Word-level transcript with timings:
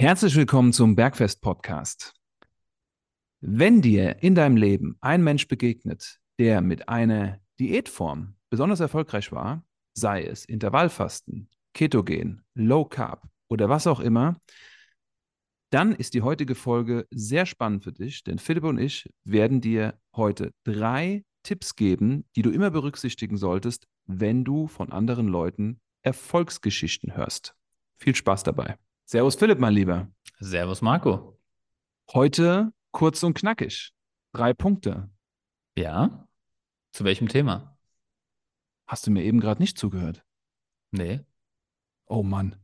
Herzlich 0.00 0.36
willkommen 0.36 0.72
zum 0.72 0.94
Bergfest 0.94 1.42
Podcast. 1.42 2.14
Wenn 3.40 3.82
dir 3.82 4.22
in 4.22 4.36
deinem 4.36 4.56
Leben 4.56 4.96
ein 5.00 5.24
Mensch 5.24 5.48
begegnet, 5.48 6.20
der 6.38 6.60
mit 6.60 6.88
einer 6.88 7.40
Diätform 7.58 8.36
besonders 8.48 8.78
erfolgreich 8.78 9.32
war, 9.32 9.66
sei 9.94 10.22
es 10.22 10.44
Intervallfasten, 10.44 11.50
Ketogen, 11.74 12.44
Low 12.54 12.84
Carb 12.84 13.28
oder 13.48 13.68
was 13.68 13.88
auch 13.88 13.98
immer, 13.98 14.40
dann 15.70 15.96
ist 15.96 16.14
die 16.14 16.22
heutige 16.22 16.54
Folge 16.54 17.08
sehr 17.10 17.44
spannend 17.44 17.82
für 17.82 17.92
dich, 17.92 18.22
denn 18.22 18.38
Philipp 18.38 18.62
und 18.62 18.78
ich 18.78 19.12
werden 19.24 19.60
dir 19.60 20.00
heute 20.14 20.52
drei 20.62 21.24
Tipps 21.42 21.74
geben, 21.74 22.24
die 22.36 22.42
du 22.42 22.50
immer 22.50 22.70
berücksichtigen 22.70 23.36
solltest, 23.36 23.88
wenn 24.06 24.44
du 24.44 24.68
von 24.68 24.92
anderen 24.92 25.26
Leuten 25.26 25.80
Erfolgsgeschichten 26.02 27.16
hörst. 27.16 27.56
Viel 27.96 28.14
Spaß 28.14 28.44
dabei. 28.44 28.78
Servus 29.10 29.36
Philipp, 29.36 29.58
mein 29.58 29.72
Lieber. 29.72 30.12
Servus 30.38 30.82
Marco. 30.82 31.40
Heute 32.12 32.74
kurz 32.90 33.22
und 33.22 33.32
knackig. 33.32 33.94
Drei 34.34 34.52
Punkte. 34.52 35.08
Ja? 35.78 36.28
Zu 36.92 37.04
welchem 37.04 37.26
Thema? 37.26 37.78
Hast 38.86 39.06
du 39.06 39.10
mir 39.10 39.24
eben 39.24 39.40
gerade 39.40 39.62
nicht 39.62 39.78
zugehört? 39.78 40.26
Nee. 40.90 41.20
Oh 42.04 42.22
Mann. 42.22 42.56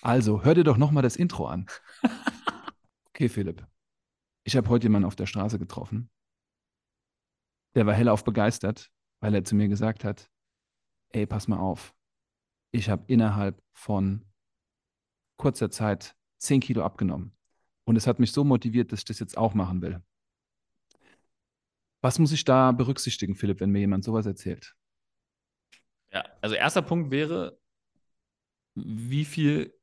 Also, 0.00 0.42
hör 0.42 0.54
dir 0.54 0.64
doch 0.64 0.78
nochmal 0.78 1.02
das 1.02 1.16
Intro 1.16 1.46
an. 1.46 1.66
Okay, 3.10 3.28
Philipp. 3.28 3.64
Ich 4.42 4.56
habe 4.56 4.68
heute 4.70 4.86
jemanden 4.86 5.06
auf 5.06 5.14
der 5.14 5.26
Straße 5.26 5.58
getroffen. 5.58 6.10
Der 7.76 7.86
war 7.86 7.94
hellauf 7.94 8.24
begeistert, 8.24 8.90
weil 9.20 9.34
er 9.34 9.44
zu 9.44 9.54
mir 9.54 9.68
gesagt 9.68 10.02
hat, 10.02 10.32
ey, 11.10 11.24
pass 11.24 11.46
mal 11.46 11.58
auf. 11.58 11.94
Ich 12.72 12.88
habe 12.90 13.04
innerhalb 13.06 13.62
von 13.72 14.24
kurzer 15.36 15.70
Zeit 15.70 16.14
10 16.38 16.60
Kilo 16.60 16.84
abgenommen. 16.84 17.32
Und 17.84 17.96
es 17.96 18.06
hat 18.06 18.18
mich 18.18 18.32
so 18.32 18.44
motiviert, 18.44 18.92
dass 18.92 19.00
ich 19.00 19.04
das 19.04 19.18
jetzt 19.18 19.36
auch 19.36 19.54
machen 19.54 19.82
will. 19.82 20.02
Was 22.00 22.18
muss 22.18 22.32
ich 22.32 22.44
da 22.44 22.72
berücksichtigen, 22.72 23.34
Philipp, 23.34 23.60
wenn 23.60 23.70
mir 23.70 23.80
jemand 23.80 24.04
sowas 24.04 24.26
erzählt? 24.26 24.74
Ja, 26.12 26.24
also 26.40 26.54
erster 26.54 26.82
Punkt 26.82 27.10
wäre, 27.10 27.58
wie 28.74 29.24
viel 29.24 29.74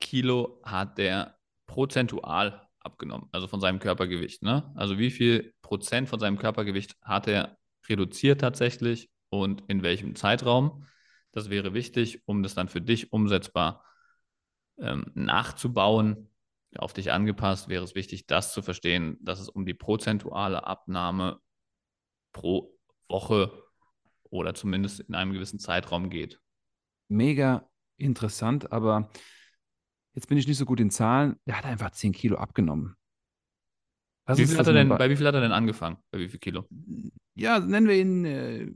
Kilo 0.00 0.60
hat 0.64 0.98
der 0.98 1.38
prozentual 1.66 2.66
abgenommen, 2.80 3.28
also 3.32 3.46
von 3.46 3.60
seinem 3.60 3.78
Körpergewicht. 3.78 4.42
Ne? 4.42 4.72
Also 4.74 4.98
wie 4.98 5.10
viel 5.10 5.54
Prozent 5.62 6.08
von 6.08 6.20
seinem 6.20 6.38
Körpergewicht 6.38 6.96
hat 7.02 7.26
er 7.26 7.58
reduziert 7.88 8.40
tatsächlich 8.40 9.10
und 9.28 9.62
in 9.68 9.82
welchem 9.82 10.14
Zeitraum. 10.14 10.86
Das 11.32 11.50
wäre 11.50 11.74
wichtig, 11.74 12.22
um 12.26 12.42
das 12.42 12.54
dann 12.54 12.68
für 12.68 12.80
dich 12.80 13.12
umsetzbar 13.12 13.84
ähm, 14.78 15.10
nachzubauen, 15.14 16.28
auf 16.76 16.92
dich 16.92 17.12
angepasst, 17.12 17.68
wäre 17.68 17.84
es 17.84 17.94
wichtig, 17.94 18.26
das 18.26 18.52
zu 18.52 18.62
verstehen, 18.62 19.18
dass 19.20 19.40
es 19.40 19.48
um 19.48 19.64
die 19.64 19.74
prozentuale 19.74 20.66
Abnahme 20.66 21.40
pro 22.32 22.76
Woche 23.08 23.50
oder 24.30 24.54
zumindest 24.54 25.00
in 25.00 25.14
einem 25.14 25.32
gewissen 25.32 25.58
Zeitraum 25.58 26.10
geht. 26.10 26.40
Mega 27.08 27.68
interessant, 27.96 28.72
aber 28.72 29.10
jetzt 30.14 30.28
bin 30.28 30.38
ich 30.38 30.46
nicht 30.46 30.58
so 30.58 30.66
gut 30.66 30.80
in 30.80 30.90
Zahlen. 30.90 31.36
Er 31.44 31.58
hat 31.58 31.64
einfach 31.64 31.92
10 31.92 32.12
Kilo 32.12 32.36
abgenommen. 32.36 32.96
Wie 34.28 34.46
viel 34.46 34.58
hat 34.58 34.66
er 34.66 34.72
denn, 34.72 34.88
bei 34.88 35.08
wie 35.08 35.16
viel 35.16 35.26
hat 35.26 35.36
er 35.36 35.40
denn 35.40 35.52
angefangen? 35.52 35.98
Bei 36.10 36.18
wie 36.18 36.28
viel 36.28 36.40
Kilo? 36.40 36.66
Ja, 37.34 37.60
nennen 37.60 37.86
wir 37.86 37.94
ihn 37.94 38.24
äh, 38.24 38.72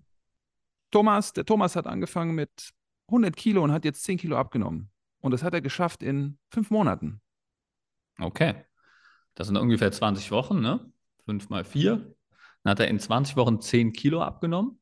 Thomas. 0.93 1.33
Der 1.33 1.45
Thomas 1.45 1.75
hat 1.75 1.89
angefangen 1.89 2.37
mit 2.37 2.71
100 3.09 3.35
Kilo 3.35 3.65
und 3.65 3.73
hat 3.73 3.85
jetzt 3.85 4.05
10 4.05 4.19
Kilo 4.19 4.37
abgenommen. 4.37 4.91
Und 5.21 5.33
das 5.33 5.43
hat 5.43 5.55
er 5.55 5.61
geschafft 5.61 6.03
in 6.03 6.39
fünf 6.51 6.71
Monaten. 6.71 7.21
Okay. 8.19 8.65
Das 9.35 9.47
sind 9.47 9.57
ungefähr 9.57 9.93
20 9.93 10.31
Wochen, 10.31 10.61
ne? 10.61 10.93
Fünf 11.25 11.49
mal 11.49 11.65
vier. 11.65 12.15
Dann 12.63 12.73
hat 12.73 12.81
er 12.81 12.89
in 12.89 12.99
20 12.99 13.37
Wochen 13.37 13.61
10 13.61 13.93
Kilo 13.93 14.23
abgenommen. 14.23 14.81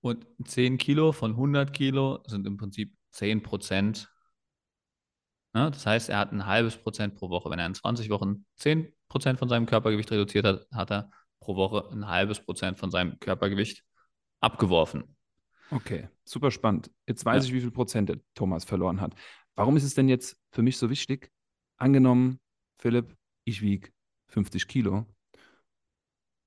Und 0.00 0.26
10 0.44 0.78
Kilo 0.78 1.12
von 1.12 1.32
100 1.32 1.72
Kilo 1.72 2.22
sind 2.26 2.46
im 2.46 2.56
Prinzip 2.56 2.96
10 3.10 3.42
Prozent. 3.42 4.08
Ne? 5.52 5.70
Das 5.70 5.84
heißt, 5.84 6.08
er 6.10 6.18
hat 6.18 6.32
ein 6.32 6.46
halbes 6.46 6.76
Prozent 6.76 7.16
pro 7.16 7.28
Woche. 7.28 7.50
Wenn 7.50 7.58
er 7.58 7.66
in 7.66 7.74
20 7.74 8.08
Wochen 8.10 8.46
10 8.56 8.92
Prozent 9.08 9.38
von 9.38 9.48
seinem 9.48 9.66
Körpergewicht 9.66 10.10
reduziert 10.10 10.46
hat, 10.46 10.66
hat 10.72 10.90
er 10.90 11.10
pro 11.40 11.56
Woche 11.56 11.88
ein 11.92 12.06
halbes 12.06 12.40
Prozent 12.40 12.78
von 12.78 12.90
seinem 12.90 13.18
Körpergewicht 13.18 13.84
abgeworfen. 14.40 15.16
Okay, 15.70 16.08
super 16.24 16.50
spannend. 16.50 16.90
Jetzt 17.06 17.24
weiß 17.24 17.44
ja. 17.44 17.48
ich, 17.48 17.54
wie 17.54 17.60
viel 17.60 17.70
Prozent 17.72 18.08
der 18.08 18.20
Thomas 18.34 18.64
verloren 18.64 19.00
hat. 19.00 19.14
Warum 19.56 19.76
ist 19.76 19.84
es 19.84 19.94
denn 19.94 20.08
jetzt 20.08 20.36
für 20.50 20.62
mich 20.62 20.76
so 20.76 20.90
wichtig? 20.90 21.32
Angenommen, 21.78 22.38
Philipp, 22.78 23.16
ich 23.44 23.62
wiege 23.62 23.90
50 24.28 24.68
Kilo 24.68 25.06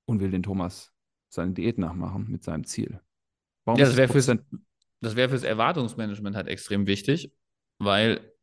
und 0.05 0.19
will 0.19 0.31
den 0.31 0.43
Thomas 0.43 0.93
seine 1.29 1.53
Diät 1.53 1.77
nachmachen 1.77 2.29
mit 2.29 2.43
seinem 2.43 2.65
Ziel. 2.65 3.01
Warum 3.65 3.79
ja, 3.79 3.85
das 3.85 3.97
wäre 3.97 4.11
fürs, 4.11 4.27
wär 4.27 5.29
fürs 5.29 5.43
Erwartungsmanagement 5.43 6.35
halt 6.35 6.47
extrem 6.47 6.87
wichtig, 6.87 7.33
weil 7.79 8.33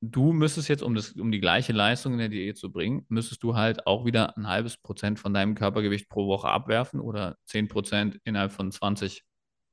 du 0.00 0.32
müsstest 0.32 0.68
jetzt, 0.68 0.82
um, 0.82 0.94
das, 0.94 1.12
um 1.12 1.32
die 1.32 1.40
gleiche 1.40 1.72
Leistung 1.72 2.12
in 2.12 2.18
der 2.18 2.28
Diät 2.28 2.58
zu 2.58 2.70
bringen, 2.70 3.06
müsstest 3.08 3.42
du 3.42 3.56
halt 3.56 3.86
auch 3.86 4.04
wieder 4.04 4.36
ein 4.36 4.46
halbes 4.46 4.76
Prozent 4.76 5.18
von 5.18 5.34
deinem 5.34 5.54
Körpergewicht 5.54 6.08
pro 6.08 6.26
Woche 6.26 6.48
abwerfen 6.48 7.00
oder 7.00 7.38
10 7.44 7.68
Prozent 7.68 8.20
innerhalb 8.24 8.52
von 8.52 8.70
20 8.70 9.24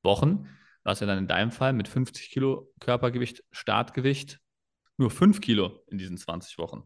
Wochen 0.01 0.47
was 0.83 0.99
ja 0.99 1.07
dann 1.07 1.17
in 1.17 1.27
deinem 1.27 1.51
Fall 1.51 1.73
mit 1.73 1.87
50 1.87 2.29
Kilo 2.29 2.71
Körpergewicht, 2.79 3.43
Startgewicht, 3.51 4.39
nur 4.97 5.09
5 5.09 5.41
Kilo 5.41 5.83
in 5.87 5.97
diesen 5.97 6.17
20 6.17 6.57
Wochen. 6.57 6.83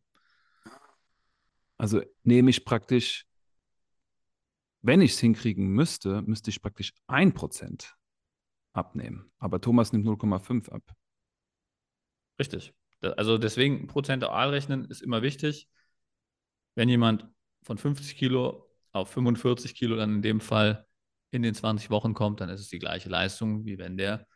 Also 1.78 2.02
nehme 2.24 2.50
ich 2.50 2.66
praktisch, 2.66 3.26
wenn 4.82 5.02
ich 5.02 5.12
es 5.12 5.20
hinkriegen 5.20 5.68
müsste, 5.68 6.22
müsste 6.22 6.50
ich 6.50 6.62
praktisch 6.62 6.94
1% 7.08 7.94
abnehmen. 8.74 9.32
Aber 9.38 9.60
Thomas 9.60 9.92
nimmt 9.92 10.06
0,5 10.06 10.70
ab. 10.70 10.84
Richtig. 12.40 12.74
Also 13.02 13.38
deswegen 13.38 13.88
prozentual 13.88 14.50
rechnen 14.50 14.86
ist 14.86 15.02
immer 15.02 15.22
wichtig. 15.22 15.68
Wenn 16.76 16.90
jemand 16.90 17.28
von 17.64 17.78
50 17.78 18.16
Kilo 18.16 18.70
auf 18.92 19.10
45 19.10 19.76
Kilo 19.76 19.96
dann 19.96 20.16
in 20.16 20.22
dem 20.22 20.40
Fall 20.40 20.87
in 21.32 21.42
den 21.42 21.54
20 21.54 21.90
Wochen 21.90 22.14
kommt, 22.14 22.42
dann 22.42 22.50
ist 22.50 22.62
es 22.62 22.70
die 22.70 22.80
gleiche 22.80 23.10
Leistung, 23.10 23.66
wie 23.66 23.78
wenn 23.78 23.98
der 23.98 24.28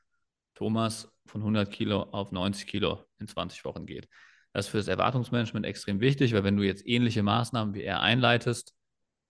Thomas 0.55 1.11
von 1.25 1.41
100 1.41 1.71
Kilo 1.71 2.03
auf 2.03 2.31
90 2.31 2.67
Kilo 2.67 3.05
in 3.19 3.27
20 3.27 3.63
Wochen 3.65 3.85
geht. 3.85 4.07
Das 4.53 4.65
ist 4.65 4.71
für 4.71 4.77
das 4.77 4.87
Erwartungsmanagement 4.87 5.65
extrem 5.65 6.01
wichtig, 6.01 6.33
weil 6.33 6.43
wenn 6.43 6.57
du 6.57 6.63
jetzt 6.63 6.85
ähnliche 6.85 7.23
Maßnahmen 7.23 7.73
wie 7.73 7.83
er 7.83 8.01
einleitest, 8.01 8.75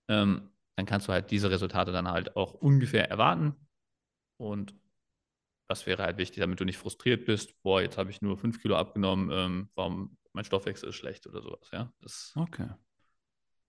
ähm, 0.07 0.49
dann 0.75 0.85
kannst 0.85 1.07
du 1.07 1.13
halt 1.13 1.29
diese 1.29 1.51
Resultate 1.51 1.91
dann 1.91 2.09
halt 2.09 2.35
auch 2.35 2.53
ungefähr 2.53 3.09
erwarten. 3.09 3.55
Und 4.37 4.73
das 5.67 5.85
wäre 5.85 6.03
halt 6.03 6.17
wichtig, 6.17 6.39
damit 6.39 6.59
du 6.59 6.65
nicht 6.65 6.77
frustriert 6.77 7.25
bist, 7.25 7.53
boah, 7.61 7.81
jetzt 7.81 7.97
habe 7.97 8.09
ich 8.09 8.21
nur 8.21 8.37
5 8.37 8.61
Kilo 8.61 8.75
abgenommen, 8.75 9.29
ähm, 9.31 9.69
warum 9.75 10.17
mein 10.33 10.43
Stoffwechsel 10.43 10.89
ist 10.89 10.95
schlecht 10.95 11.27
oder 11.27 11.41
sowas. 11.41 11.69
Ja, 11.71 11.93
das 12.01 12.33
okay. 12.35 12.67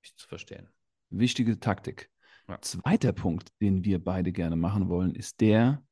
ist 0.03 0.19
zu 0.19 0.27
verstehen. 0.27 0.69
Wichtige 1.11 1.61
Taktik. 1.61 2.12
Ja. 2.49 2.61
Zweiter 2.61 3.13
Punkt, 3.13 3.53
den 3.61 3.85
wir 3.85 4.03
beide 4.03 4.33
gerne 4.33 4.57
machen 4.57 4.89
wollen, 4.89 5.15
ist 5.15 5.41
der, 5.41 5.85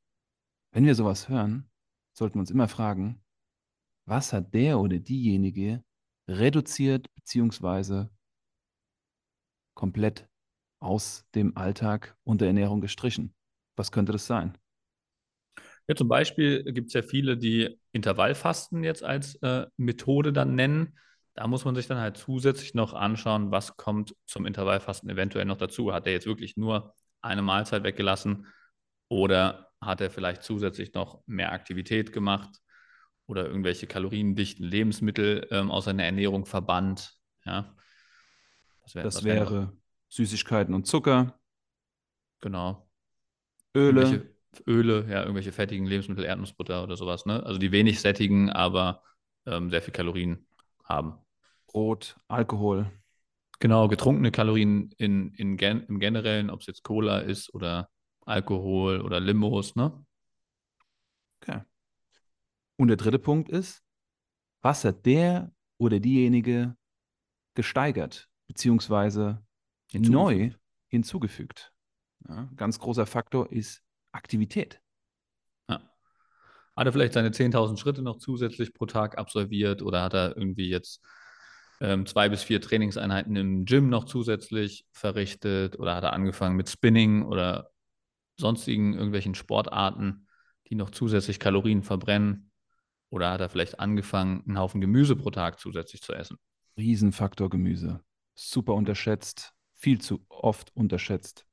wenn 0.72 0.84
wir 0.84 0.94
sowas 0.94 1.28
hören, 1.28 1.70
sollten 2.12 2.36
wir 2.36 2.40
uns 2.40 2.50
immer 2.50 2.68
fragen, 2.68 3.22
was 4.06 4.32
hat 4.32 4.52
der 4.54 4.78
oder 4.80 4.98
diejenige 4.98 5.84
reduziert 6.28 7.12
bzw. 7.14 8.06
komplett 9.74 10.28
aus 10.80 11.24
dem 11.34 11.56
Alltag 11.56 12.16
und 12.24 12.40
der 12.40 12.48
Ernährung 12.48 12.80
gestrichen? 12.80 13.34
Was 13.76 13.92
könnte 13.92 14.12
das 14.12 14.26
sein? 14.26 14.58
Ja, 15.86 15.94
zum 15.94 16.08
Beispiel 16.08 16.62
gibt 16.72 16.88
es 16.88 16.94
ja 16.94 17.02
viele, 17.02 17.36
die 17.36 17.78
Intervallfasten 17.92 18.84
jetzt 18.84 19.02
als 19.02 19.34
äh, 19.42 19.66
Methode 19.76 20.32
dann 20.32 20.54
nennen. 20.54 20.98
Da 21.34 21.46
muss 21.46 21.64
man 21.64 21.74
sich 21.74 21.86
dann 21.86 21.98
halt 21.98 22.16
zusätzlich 22.16 22.74
noch 22.74 22.92
anschauen, 22.92 23.50
was 23.50 23.76
kommt 23.76 24.14
zum 24.26 24.46
Intervallfasten 24.46 25.08
eventuell 25.08 25.44
noch 25.44 25.56
dazu. 25.56 25.92
Hat 25.92 26.06
er 26.06 26.12
jetzt 26.12 26.26
wirklich 26.26 26.56
nur 26.56 26.94
eine 27.22 27.42
Mahlzeit 27.42 27.84
weggelassen 27.84 28.46
oder 29.08 29.70
hat 29.80 30.00
er 30.00 30.10
vielleicht 30.10 30.42
zusätzlich 30.42 30.92
noch 30.94 31.22
mehr 31.26 31.52
Aktivität 31.52 32.12
gemacht 32.12 32.60
oder 33.26 33.46
irgendwelche 33.46 33.86
kaloriendichten 33.86 34.64
Lebensmittel 34.64 35.46
ähm, 35.50 35.70
aus 35.70 35.84
seiner 35.84 36.04
Ernährung 36.04 36.46
verbannt? 36.46 37.16
Ja. 37.44 37.74
Das, 38.82 38.94
wär, 38.94 39.02
das 39.02 39.24
wäre 39.24 39.52
wär 39.52 39.72
Süßigkeiten 40.08 40.74
und 40.74 40.86
Zucker. 40.86 41.38
Genau. 42.40 42.90
Öle. 43.74 44.00
Irgendwelche 44.00 44.34
Öle, 44.66 45.06
ja, 45.08 45.20
irgendwelche 45.20 45.52
fettigen 45.52 45.86
Lebensmittel, 45.86 46.24
Erdnussbutter 46.24 46.82
oder 46.82 46.96
sowas, 46.96 47.24
ne? 47.24 47.44
Also 47.44 47.58
die 47.58 47.70
wenig 47.70 48.00
sättigen, 48.00 48.50
aber 48.50 49.04
ähm, 49.46 49.70
sehr 49.70 49.80
viel 49.80 49.92
Kalorien 49.92 50.46
haben. 50.90 51.14
Brot, 51.66 52.16
Alkohol. 52.28 52.90
Genau, 53.60 53.88
getrunkene 53.88 54.30
Kalorien 54.30 54.90
in, 54.98 55.32
in 55.34 55.56
gen, 55.56 55.84
im 55.86 56.00
Generellen, 56.00 56.50
ob 56.50 56.60
es 56.60 56.66
jetzt 56.66 56.82
Cola 56.82 57.20
ist 57.20 57.52
oder 57.54 57.88
Alkohol 58.26 59.00
oder 59.00 59.20
Limos, 59.20 59.76
ne? 59.76 60.04
Okay. 61.40 61.60
Und 62.76 62.88
der 62.88 62.96
dritte 62.96 63.18
Punkt 63.18 63.48
ist, 63.48 63.82
was 64.62 64.84
hat 64.84 65.06
der 65.06 65.52
oder 65.78 66.00
diejenige 66.00 66.76
gesteigert 67.54 68.28
beziehungsweise 68.46 69.44
Hinzugefügt. 69.90 70.12
neu 70.12 70.50
hinzugefügt. 70.88 71.72
Ja, 72.28 72.48
ganz 72.56 72.78
großer 72.78 73.06
Faktor 73.06 73.50
ist 73.52 73.82
Aktivität. 74.12 74.80
Hat 76.80 76.86
er 76.86 76.94
vielleicht 76.94 77.12
seine 77.12 77.28
10.000 77.28 77.76
Schritte 77.76 78.00
noch 78.00 78.16
zusätzlich 78.16 78.72
pro 78.72 78.86
Tag 78.86 79.18
absolviert 79.18 79.82
oder 79.82 80.02
hat 80.02 80.14
er 80.14 80.34
irgendwie 80.34 80.70
jetzt 80.70 81.04
ähm, 81.82 82.06
zwei 82.06 82.30
bis 82.30 82.42
vier 82.42 82.62
Trainingseinheiten 82.62 83.36
im 83.36 83.66
Gym 83.66 83.90
noch 83.90 84.04
zusätzlich 84.04 84.86
verrichtet 84.90 85.78
oder 85.78 85.94
hat 85.94 86.04
er 86.04 86.14
angefangen 86.14 86.56
mit 86.56 86.70
Spinning 86.70 87.22
oder 87.22 87.68
sonstigen 88.38 88.94
irgendwelchen 88.94 89.34
Sportarten, 89.34 90.26
die 90.70 90.74
noch 90.74 90.88
zusätzlich 90.88 91.38
Kalorien 91.38 91.82
verbrennen? 91.82 92.50
Oder 93.10 93.30
hat 93.32 93.42
er 93.42 93.50
vielleicht 93.50 93.78
angefangen, 93.78 94.42
einen 94.46 94.58
Haufen 94.58 94.80
Gemüse 94.80 95.16
pro 95.16 95.28
Tag 95.28 95.60
zusätzlich 95.60 96.00
zu 96.00 96.14
essen? 96.14 96.38
Riesenfaktor 96.78 97.50
Gemüse. 97.50 98.00
Super 98.34 98.72
unterschätzt, 98.72 99.52
viel 99.74 100.00
zu 100.00 100.24
oft 100.30 100.74
unterschätzt. 100.74 101.44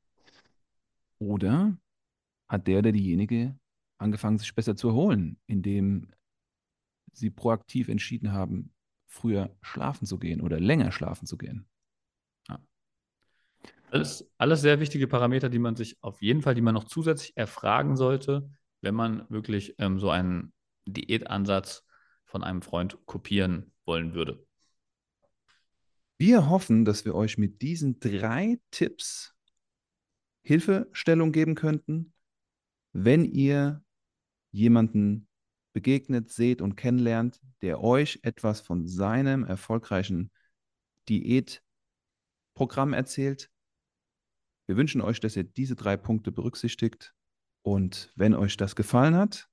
Oder 1.19 1.77
hat 2.47 2.65
der 2.67 2.79
oder 2.79 2.93
diejenige 2.93 3.59
angefangen, 3.97 4.37
sich 4.37 4.53
besser 4.55 4.75
zu 4.75 4.89
erholen, 4.89 5.39
indem 5.47 6.13
sie 7.13 7.29
proaktiv 7.29 7.89
entschieden 7.89 8.31
haben, 8.31 8.73
früher 9.07 9.55
schlafen 9.61 10.05
zu 10.05 10.19
gehen 10.19 10.41
oder 10.41 10.59
länger 10.59 10.91
schlafen 10.91 11.25
zu 11.25 11.37
gehen? 11.37 11.67
Alles, 13.89 14.29
alles 14.37 14.61
sehr 14.61 14.79
wichtige 14.79 15.07
Parameter, 15.07 15.49
die 15.49 15.59
man 15.59 15.75
sich 15.75 15.97
auf 16.01 16.21
jeden 16.21 16.41
Fall, 16.41 16.55
die 16.55 16.61
man 16.61 16.73
noch 16.73 16.83
zusätzlich 16.83 17.35
erfragen 17.37 17.95
sollte, 17.95 18.49
wenn 18.81 18.95
man 18.95 19.25
wirklich 19.29 19.75
ähm, 19.77 19.99
so 19.99 20.09
einen 20.09 20.51
Diätansatz 20.85 21.85
von 22.25 22.43
einem 22.43 22.61
Freund 22.61 22.97
kopieren 23.05 23.71
wollen 23.85 24.13
würde. 24.13 24.45
Wir 26.17 26.49
hoffen, 26.49 26.83
dass 26.83 27.05
wir 27.05 27.15
euch 27.15 27.37
mit 27.37 27.61
diesen 27.61 27.99
drei 27.99 28.59
Tipps 28.71 29.35
Hilfestellung 30.41 31.31
geben 31.31 31.55
könnten, 31.55 32.13
wenn 32.91 33.23
ihr 33.23 33.83
jemanden 34.57 35.27
begegnet, 35.73 36.29
seht 36.29 36.61
und 36.61 36.75
kennenlernt, 36.75 37.39
der 37.61 37.83
euch 37.83 38.19
etwas 38.23 38.61
von 38.61 38.87
seinem 38.87 39.43
erfolgreichen 39.43 40.31
Diätprogramm 41.07 42.93
erzählt. 42.93 43.49
Wir 44.65 44.75
wünschen 44.75 45.01
euch, 45.01 45.19
dass 45.19 45.35
ihr 45.35 45.43
diese 45.43 45.75
drei 45.75 45.95
Punkte 45.95 46.31
berücksichtigt. 46.31 47.13
Und 47.61 48.11
wenn 48.15 48.33
euch 48.33 48.57
das 48.57 48.75
gefallen 48.75 49.15
hat 49.15 49.47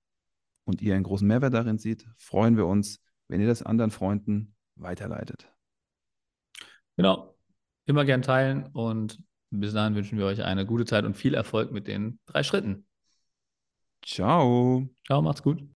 und 0.64 0.80
ihr 0.80 0.94
einen 0.94 1.04
großen 1.04 1.28
Mehrwert 1.28 1.54
darin 1.54 1.78
seht, 1.78 2.06
freuen 2.16 2.56
wir 2.56 2.66
uns, 2.66 3.00
wenn 3.28 3.40
ihr 3.40 3.46
das 3.46 3.62
anderen 3.62 3.90
Freunden 3.90 4.54
weiterleitet. 4.76 5.52
Genau. 6.96 7.36
Immer 7.86 8.06
gern 8.06 8.22
teilen 8.22 8.66
und 8.72 9.22
bis 9.50 9.74
dahin 9.74 9.94
wünschen 9.94 10.16
wir 10.16 10.24
euch 10.24 10.42
eine 10.42 10.64
gute 10.64 10.86
Zeit 10.86 11.04
und 11.04 11.16
viel 11.16 11.34
Erfolg 11.34 11.70
mit 11.70 11.86
den 11.86 12.18
drei 12.24 12.42
Schritten. 12.42 12.86
Ciao. 14.04 14.88
Ciao, 15.06 15.20
macht's 15.22 15.42
gut. 15.42 15.64